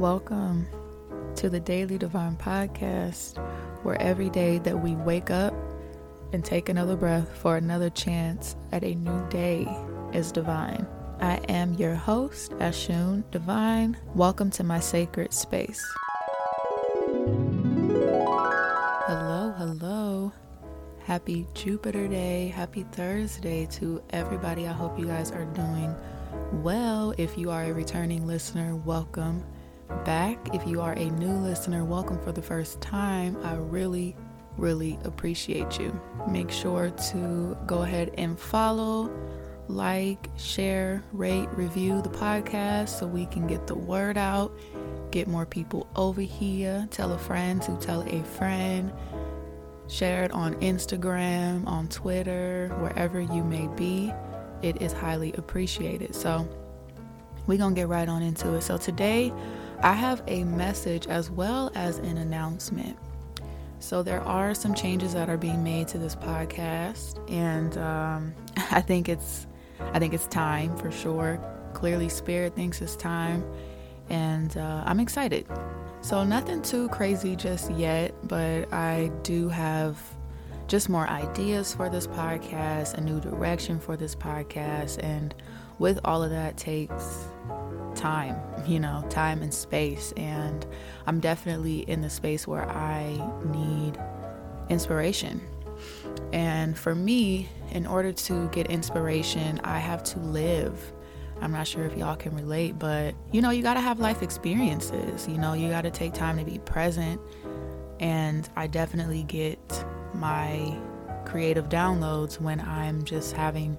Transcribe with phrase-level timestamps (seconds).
[0.00, 0.66] Welcome
[1.34, 3.36] to the Daily Divine Podcast,
[3.82, 5.52] where every day that we wake up
[6.32, 9.68] and take another breath for another chance at a new day
[10.14, 10.86] is divine.
[11.20, 13.94] I am your host, Ashun Divine.
[14.14, 15.84] Welcome to my sacred space.
[19.06, 20.32] Hello, hello.
[21.00, 22.48] Happy Jupiter Day.
[22.48, 24.66] Happy Thursday to everybody.
[24.66, 25.94] I hope you guys are doing
[26.52, 27.12] well.
[27.18, 29.44] If you are a returning listener, welcome
[30.04, 30.54] back.
[30.54, 33.36] If you are a new listener, welcome for the first time.
[33.44, 34.16] I really,
[34.56, 35.98] really appreciate you.
[36.28, 39.10] Make sure to go ahead and follow,
[39.68, 44.52] like, share, rate, review the podcast so we can get the word out,
[45.10, 46.86] get more people over here.
[46.90, 48.92] Tell a friend to tell a friend
[49.90, 54.12] Share it on Instagram, on Twitter, wherever you may be.
[54.62, 56.14] It is highly appreciated.
[56.14, 56.48] So,
[57.48, 58.62] we're to get right on into it.
[58.62, 59.32] So, today
[59.82, 62.98] I have a message as well as an announcement.
[63.78, 68.34] So, there are some changes that are being made to this podcast, and um,
[68.70, 69.46] I think it's
[69.80, 71.40] I think it's time for sure.
[71.72, 73.42] Clearly, Spirit thinks it's time,
[74.10, 75.46] and uh, I'm excited.
[76.02, 79.98] So, nothing too crazy just yet, but I do have
[80.70, 85.02] just more ideas for this podcast, a new direction for this podcast.
[85.02, 85.34] And
[85.78, 87.26] with all of that takes
[87.94, 90.12] time, you know, time and space.
[90.16, 90.66] And
[91.06, 93.98] I'm definitely in the space where I need
[94.68, 95.40] inspiration.
[96.32, 100.92] And for me, in order to get inspiration, I have to live.
[101.40, 104.22] I'm not sure if y'all can relate, but you know, you got to have life
[104.22, 105.26] experiences.
[105.26, 107.20] You know, you got to take time to be present.
[107.98, 110.76] And I definitely get my
[111.24, 113.78] creative downloads when I'm just having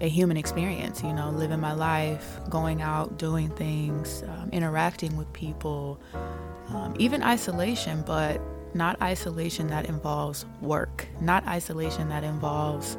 [0.00, 5.32] a human experience, you know, living my life, going out, doing things, um, interacting with
[5.32, 6.00] people,
[6.68, 8.40] um, even isolation, but
[8.74, 12.96] not isolation that involves work, not isolation that involves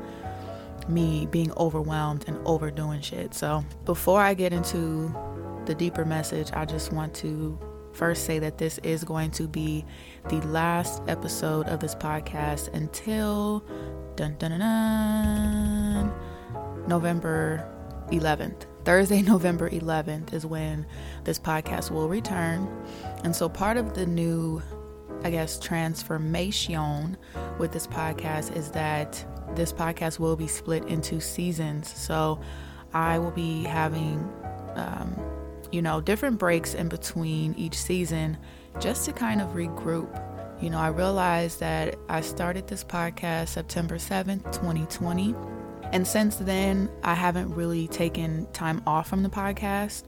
[0.88, 3.34] me being overwhelmed and overdoing shit.
[3.34, 5.14] So, before I get into
[5.66, 7.59] the deeper message, I just want to
[7.92, 9.86] first say that this is going to be
[10.30, 13.66] the last episode of this podcast until
[14.16, 16.14] dun, dun, dun, dun,
[16.88, 17.67] November
[18.09, 18.66] 11th.
[18.83, 20.85] Thursday, November 11th is when
[21.23, 22.67] this podcast will return.
[23.23, 24.61] And so, part of the new,
[25.23, 27.17] I guess, transformation
[27.57, 29.25] with this podcast is that
[29.56, 31.94] this podcast will be split into seasons.
[31.95, 32.39] So
[32.94, 34.31] I will be having,
[34.75, 35.16] um,
[35.72, 38.38] you know, different breaks in between each season
[38.79, 40.22] just to kind of regroup.
[40.62, 45.35] You know, I realized that I started this podcast September 7th, 2020.
[45.95, 50.03] And since then, I haven't really taken time off from the podcast.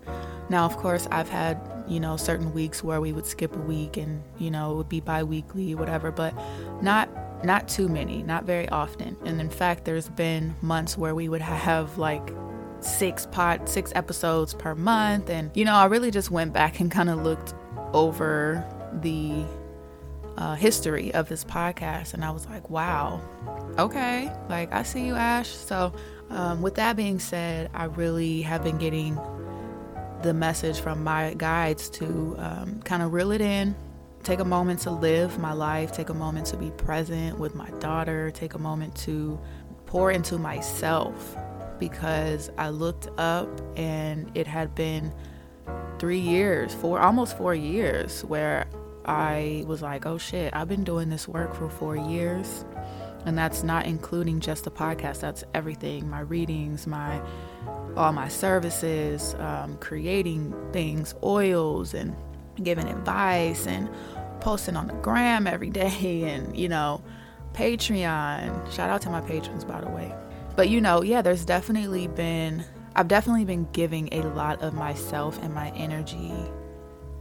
[0.50, 3.96] Now, of course, I've had, you know, certain weeks where we would skip a week
[3.96, 6.34] and, you know, it would be bi weekly, whatever, but
[6.82, 7.08] not
[7.46, 9.16] not too many, not very often.
[9.24, 12.34] And in fact, there's been months where we would have like
[12.82, 16.92] six pot six episodes per month and you know, I really just went back and
[16.92, 17.54] kind of looked
[17.94, 18.62] over
[19.02, 19.46] the
[20.38, 23.22] uh, history of this podcast and I was like, wow,
[23.78, 25.50] okay, like I see you, Ash.
[25.50, 25.94] So,
[26.30, 29.18] um, with that being said, I really have been getting
[30.24, 33.76] the message from my guides to um, kind of reel it in,
[34.24, 37.70] take a moment to live my life, take a moment to be present with my
[37.80, 39.40] daughter, take a moment to
[39.86, 41.38] pour into myself
[41.80, 45.14] because I looked up and it had been
[46.00, 48.68] three years, four, almost four years, where
[49.08, 52.66] I was like, oh shit, I've been doing this work for four years.
[53.26, 57.22] And that's not including just the podcast, that's everything my readings, my
[57.96, 62.16] all my services, um, creating things, oils, and
[62.62, 63.90] giving advice, and
[64.40, 67.04] posting on the gram every day and, you know,
[67.54, 68.72] Patreon.
[68.72, 70.14] Shout out to my patrons, by the way.
[70.56, 72.64] But, you know, yeah, there's definitely been,
[72.96, 76.34] I've definitely been giving a lot of myself and my energy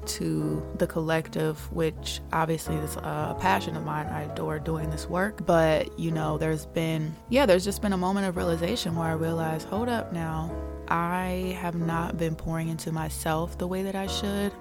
[0.07, 4.07] to the collective, which obviously is a passion of mine.
[4.07, 5.45] I adore doing this work.
[5.47, 9.13] But, you know, there's been, yeah, there's just been a moment of realization where I
[9.13, 10.51] realized, hold up now,
[10.89, 14.53] I have not been pouring into myself the way that I should.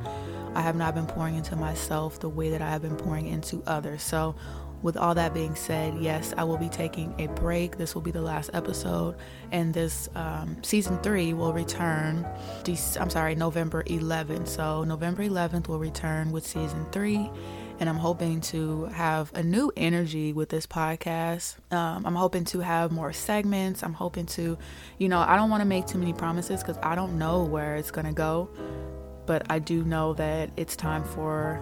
[0.56, 3.62] I have not been pouring into myself the way that I have been pouring into
[3.68, 4.02] others.
[4.02, 4.36] So,
[4.86, 7.76] with all that being said, yes, I will be taking a break.
[7.76, 9.16] This will be the last episode,
[9.52, 12.24] and this um, season three will return.
[13.00, 14.48] I'm sorry, November 11th.
[14.48, 17.32] So November 11th will return with season three,
[17.80, 21.56] and I'm hoping to have a new energy with this podcast.
[21.74, 23.82] Um, I'm hoping to have more segments.
[23.82, 24.56] I'm hoping to,
[25.00, 27.76] you know, I don't want to make too many promises because I don't know where
[27.76, 28.52] it's gonna go
[29.26, 31.60] but I do know that it's time for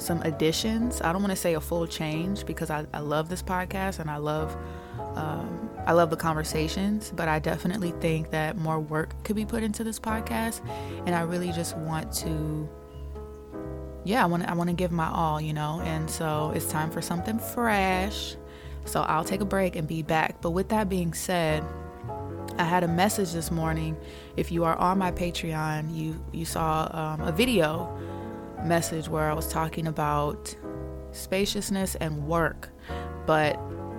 [0.00, 1.00] some additions.
[1.02, 4.10] I don't want to say a full change because I, I love this podcast and
[4.10, 4.56] I love
[5.14, 9.62] um, I love the conversations, but I definitely think that more work could be put
[9.62, 10.60] into this podcast,
[11.06, 12.68] and I really just want to
[14.04, 15.80] yeah, I want I want to give my all, you know.
[15.84, 18.36] And so it's time for something fresh.
[18.84, 20.40] So I'll take a break and be back.
[20.40, 21.64] But with that being said,
[22.58, 23.96] I had a message this morning.
[24.36, 27.96] If you are on my Patreon, you you saw um, a video
[28.64, 30.54] message where I was talking about
[31.12, 32.70] spaciousness and work.
[33.26, 33.58] But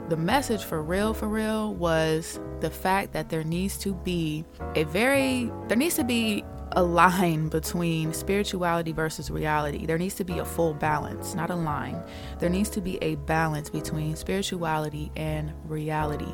[0.09, 4.83] the message for real, for real, was the fact that there needs to be a
[4.83, 6.43] very there needs to be
[6.73, 9.85] a line between spirituality versus reality.
[9.85, 12.01] There needs to be a full balance, not a line.
[12.39, 16.33] There needs to be a balance between spirituality and reality.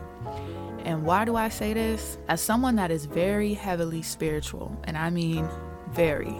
[0.83, 2.18] And why do I say this?
[2.27, 5.47] As someone that is very heavily spiritual, and I mean
[5.91, 6.35] very,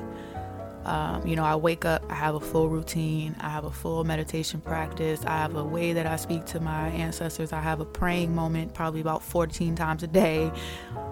[0.88, 4.06] um, you know, I wake up, I have a full routine, I have a full
[4.06, 7.86] meditation practice, I have a way that I speak to my ancestors, I have a
[7.86, 10.50] praying moment probably about 14 times a day,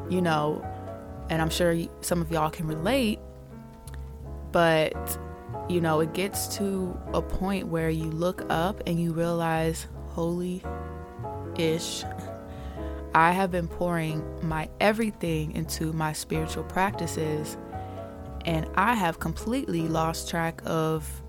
[0.10, 0.66] you know,
[1.30, 3.20] and I'm sure some of y'all can relate,
[4.54, 5.20] but
[5.68, 10.64] you know, it gets to a point where you look up and you realize, holy
[11.58, 12.04] ish,
[13.14, 17.58] I have been pouring my everything into my spiritual practices,
[18.46, 21.22] and I have completely lost track of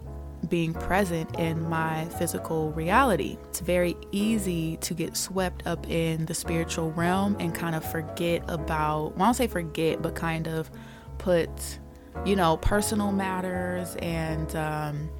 [0.48, 3.36] being present in my physical reality.
[3.48, 8.44] It's very easy to get swept up in the spiritual realm and kind of forget
[8.48, 10.70] about, well, I don't say forget, but kind of
[11.18, 11.78] put,
[12.24, 15.10] you know, personal matters and, um,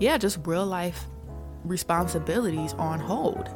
[0.00, 1.06] yeah, just real life
[1.64, 3.48] responsibilities on hold.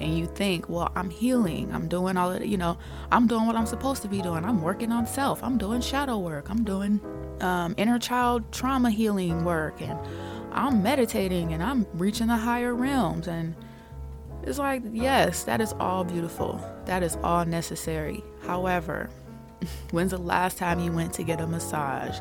[0.00, 1.72] And you think, well, I'm healing.
[1.72, 2.48] I'm doing all of it.
[2.48, 2.78] You know,
[3.12, 4.44] I'm doing what I'm supposed to be doing.
[4.44, 5.42] I'm working on self.
[5.44, 6.48] I'm doing shadow work.
[6.50, 7.00] I'm doing
[7.40, 9.80] um, inner child trauma healing work.
[9.80, 9.98] And
[10.52, 13.28] I'm meditating and I'm reaching the higher realms.
[13.28, 13.54] And
[14.42, 16.60] it's like, yes, that is all beautiful.
[16.86, 18.24] That is all necessary.
[18.46, 19.10] However,
[19.90, 22.18] when's the last time you went to get a massage?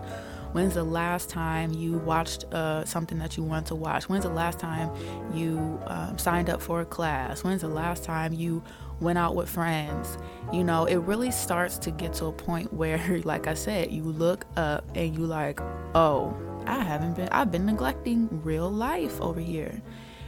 [0.51, 4.09] When's the last time you watched uh, something that you want to watch?
[4.09, 4.89] When's the last time
[5.33, 7.43] you um, signed up for a class?
[7.43, 8.63] When's the last time you
[8.99, 10.17] went out with friends?
[10.51, 14.03] You know, it really starts to get to a point where, like I said, you
[14.03, 15.59] look up and you like,
[15.93, 16.35] oh,
[16.65, 19.81] I haven't been, I've been neglecting real life over here.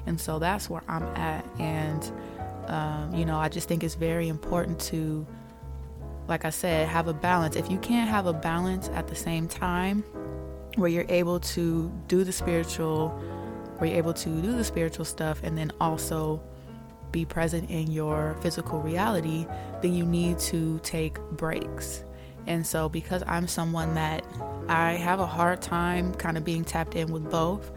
[0.06, 1.46] And so that's where I'm at.
[1.60, 2.12] And,
[2.68, 5.26] um, you know, I just think it's very important to,
[6.28, 7.56] like I said, have a balance.
[7.56, 10.04] If you can't have a balance at the same time
[10.76, 13.10] where you're able to do the spiritual,
[13.78, 16.42] where you're able to do the spiritual stuff and then also
[17.12, 19.46] be present in your physical reality,
[19.82, 22.04] then you need to take breaks.
[22.48, 24.26] And so, because I'm someone that
[24.68, 27.72] I have a hard time kind of being tapped in with both,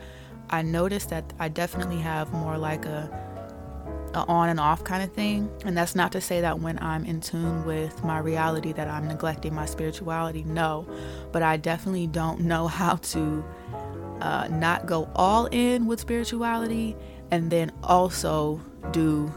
[0.51, 3.11] I noticed that I definitely have more like a,
[4.15, 5.51] a on and off kind of thing.
[5.65, 9.07] And that's not to say that when I'm in tune with my reality that I'm
[9.07, 10.45] neglecting my spirituality.
[10.45, 10.87] No,
[11.33, 13.45] but I definitely don't know how to
[14.21, 16.97] uh, not go all in with spirituality
[17.31, 18.61] and then also
[18.93, 19.33] do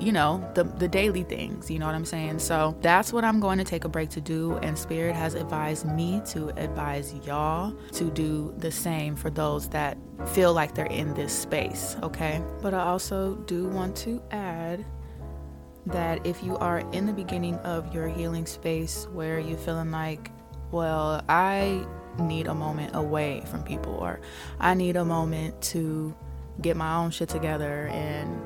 [0.00, 2.38] you know, the, the daily things, you know what I'm saying?
[2.38, 4.56] So that's what I'm going to take a break to do.
[4.62, 9.98] And Spirit has advised me to advise y'all to do the same for those that
[10.28, 12.42] feel like they're in this space, okay?
[12.62, 14.84] But I also do want to add
[15.86, 20.30] that if you are in the beginning of your healing space where you're feeling like,
[20.70, 21.84] well, I
[22.18, 24.20] need a moment away from people, or
[24.58, 26.14] I need a moment to
[26.60, 28.40] get my own shit together and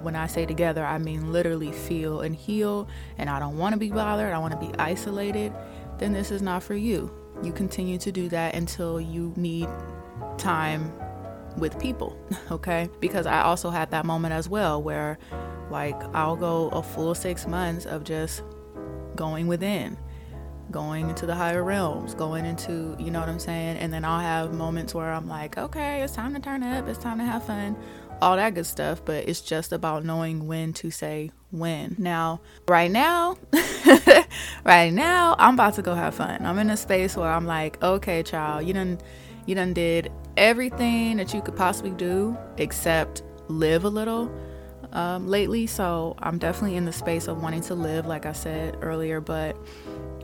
[0.00, 3.78] when I say together, I mean literally feel and heal, and I don't want to
[3.78, 5.52] be bothered, I want to be isolated,
[5.98, 7.10] then this is not for you.
[7.42, 9.68] You continue to do that until you need
[10.38, 10.92] time
[11.56, 12.16] with people,
[12.50, 12.88] okay?
[13.00, 15.18] Because I also had that moment as well where,
[15.70, 18.42] like, I'll go a full six months of just
[19.16, 19.98] going within,
[20.70, 23.76] going into the higher realms, going into, you know what I'm saying?
[23.76, 26.98] And then I'll have moments where I'm like, okay, it's time to turn up, it's
[26.98, 27.76] time to have fun
[28.22, 31.96] all that good stuff, but it's just about knowing when to say when.
[31.98, 33.36] Now, right now,
[34.64, 36.46] right now, I'm about to go have fun.
[36.46, 38.98] I'm in a space where I'm like, okay, child, you done
[39.44, 44.32] you done did everything that you could possibly do except live a little
[44.92, 45.66] um, lately.
[45.66, 49.56] So I'm definitely in the space of wanting to live, like I said earlier, but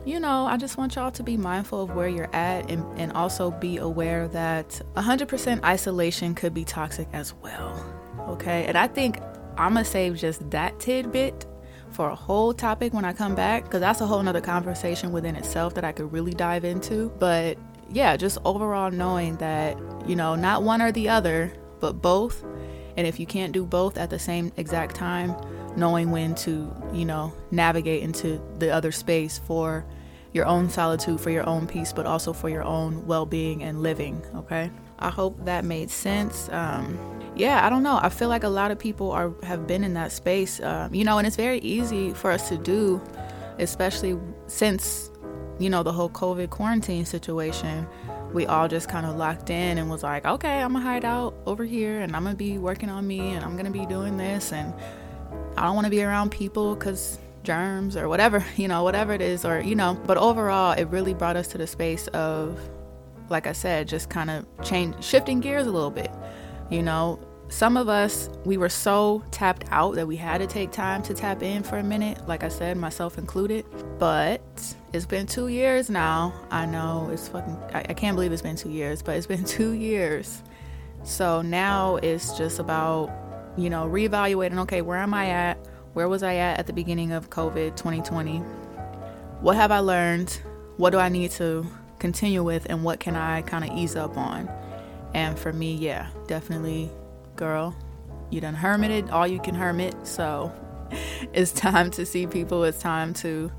[0.05, 3.11] you know, I just want y'all to be mindful of where you're at and, and
[3.13, 7.85] also be aware that 100% isolation could be toxic as well.
[8.29, 8.65] Okay.
[8.65, 9.19] And I think
[9.57, 11.45] I'm going to save just that tidbit
[11.91, 15.35] for a whole topic when I come back because that's a whole nother conversation within
[15.35, 17.09] itself that I could really dive into.
[17.19, 17.57] But
[17.91, 19.77] yeah, just overall knowing that,
[20.07, 22.43] you know, not one or the other, but both.
[22.97, 25.35] And if you can't do both at the same exact time,
[25.75, 29.85] knowing when to, you know, navigate into the other space for
[30.33, 33.81] your own solitude, for your own peace, but also for your own well being and
[33.81, 34.69] living, okay?
[34.99, 36.49] I hope that made sense.
[36.49, 36.99] Um,
[37.35, 37.99] yeah, I don't know.
[38.01, 41.03] I feel like a lot of people are have been in that space, um, you
[41.03, 43.01] know, and it's very easy for us to do,
[43.59, 45.09] especially since
[45.57, 47.87] you know the whole COVID quarantine situation.
[48.33, 51.33] We all just kind of locked in and was like, okay, I'm gonna hide out
[51.45, 54.51] over here, and I'm gonna be working on me, and I'm gonna be doing this,
[54.51, 54.73] and
[55.59, 59.21] I don't want to be around people because germs or whatever, you know, whatever it
[59.21, 59.99] is, or you know.
[60.05, 62.59] But overall, it really brought us to the space of,
[63.29, 66.11] like I said, just kind of change, shifting gears a little bit,
[66.69, 70.71] you know some of us, we were so tapped out that we had to take
[70.71, 73.65] time to tap in for a minute, like I said, myself included.
[73.97, 74.41] But
[74.93, 76.33] it's been two years now.
[76.51, 79.43] I know it's fucking, I, I can't believe it's been two years, but it's been
[79.45, 80.43] two years.
[81.03, 83.09] So now it's just about,
[83.61, 85.57] you know, reevaluating okay, where am I at?
[85.93, 88.37] Where was I at at the beginning of COVID 2020?
[89.41, 90.41] What have I learned?
[90.77, 91.65] What do I need to
[91.97, 92.67] continue with?
[92.69, 94.49] And what can I kind of ease up on?
[95.13, 96.91] And for me, yeah, definitely
[97.35, 97.75] girl,
[98.29, 99.95] you done hermited all you can hermit.
[100.03, 100.53] So
[101.33, 102.63] it's time to see people.
[102.63, 103.51] It's time to,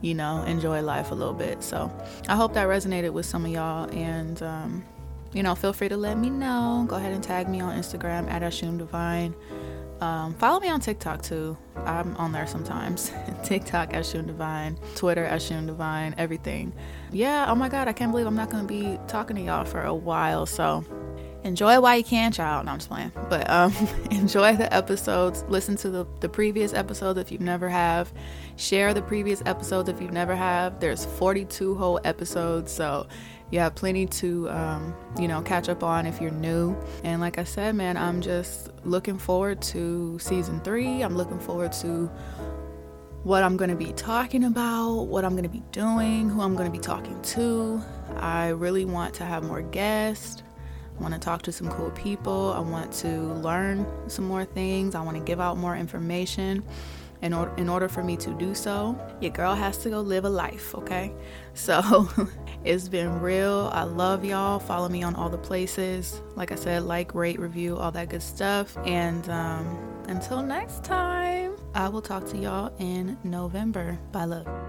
[0.00, 1.62] you know, enjoy life a little bit.
[1.62, 1.92] So
[2.28, 3.90] I hope that resonated with some of y'all.
[3.90, 4.84] And, um,
[5.32, 6.84] you know, feel free to let me know.
[6.88, 9.34] Go ahead and tag me on Instagram at Ashum Divine.
[10.00, 11.56] Um, follow me on TikTok too.
[11.76, 13.12] I'm on there sometimes.
[13.44, 16.72] TikTok Ashum Divine, Twitter Ashum Divine, everything.
[17.12, 19.64] Yeah, oh my God, I can't believe I'm not going to be talking to y'all
[19.64, 20.44] for a while.
[20.44, 20.84] So
[21.46, 22.66] enjoy while you can, child.
[22.66, 23.12] No, I'm just playing.
[23.28, 23.72] But um,
[24.10, 25.44] enjoy the episodes.
[25.48, 28.12] Listen to the, the previous episodes if you never have.
[28.56, 30.80] Share the previous episodes if you never have.
[30.80, 33.06] There's 42 whole episodes, so
[33.50, 36.76] you have plenty to, um, you know, catch up on if you're new.
[37.04, 41.02] And like I said, man, I'm just looking forward to season three.
[41.02, 42.10] I'm looking forward to
[43.22, 46.54] what I'm going to be talking about, what I'm going to be doing, who I'm
[46.54, 47.82] going to be talking to.
[48.16, 50.42] I really want to have more guests.
[50.98, 52.52] I want to talk to some cool people.
[52.56, 54.94] I want to learn some more things.
[54.94, 56.64] I want to give out more information.
[57.22, 60.26] In order, in order for me to do so, your girl has to go live
[60.26, 61.12] a life, okay?
[61.54, 62.06] So
[62.64, 63.70] it's been real.
[63.72, 64.58] I love y'all.
[64.58, 66.20] Follow me on all the places.
[66.34, 68.76] Like I said, like, rate, review, all that good stuff.
[68.84, 69.64] And um,
[70.06, 73.98] until next time, I will talk to y'all in November.
[74.12, 74.65] Bye, love.